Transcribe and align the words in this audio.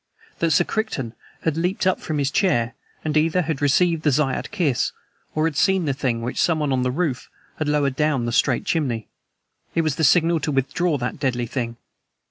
That 0.39 0.49
Sir 0.49 0.63
Crichton 0.63 1.13
had 1.43 1.55
leaped 1.57 1.85
up 1.85 2.01
from 2.01 2.17
his 2.17 2.31
chair, 2.31 2.73
and 3.05 3.15
either 3.15 3.43
had 3.43 3.61
received 3.61 4.01
the 4.01 4.09
Zayat 4.09 4.49
Kiss 4.49 4.93
or 5.35 5.45
had 5.45 5.55
seen 5.55 5.85
the 5.85 5.93
thing 5.93 6.23
which 6.23 6.41
someone 6.41 6.73
on 6.73 6.81
the 6.81 6.89
roof 6.89 7.29
had 7.59 7.67
lowered 7.69 7.97
down 7.97 8.25
the 8.25 8.31
straight 8.31 8.65
chimney. 8.65 9.09
It 9.75 9.81
was 9.81 9.97
the 9.97 10.03
signal 10.03 10.39
to 10.39 10.51
withdraw 10.51 10.97
that 10.97 11.19
deadly 11.19 11.45
thing. 11.45 11.77